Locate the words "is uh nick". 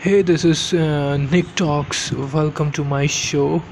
0.46-1.54